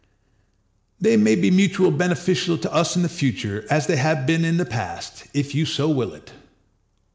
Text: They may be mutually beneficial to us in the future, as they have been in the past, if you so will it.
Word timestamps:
They 0.99 1.15
may 1.15 1.35
be 1.35 1.51
mutually 1.51 1.95
beneficial 1.95 2.57
to 2.57 2.73
us 2.73 2.95
in 2.95 3.03
the 3.03 3.07
future, 3.07 3.67
as 3.69 3.85
they 3.85 3.97
have 3.97 4.25
been 4.25 4.43
in 4.43 4.57
the 4.57 4.65
past, 4.65 5.25
if 5.31 5.53
you 5.53 5.63
so 5.67 5.89
will 5.91 6.15
it. 6.15 6.31